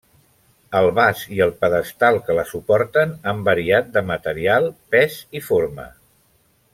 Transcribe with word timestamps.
El 0.77 0.87
vas 0.99 1.19
i 1.35 1.41
el 1.45 1.51
pedestal 1.65 2.17
que 2.29 2.37
la 2.39 2.45
suporten 2.53 3.13
han 3.33 3.43
variat 3.53 3.93
de 3.99 4.03
material, 4.13 4.69
pes 4.97 5.19
i 5.41 5.47
forma. 5.53 5.87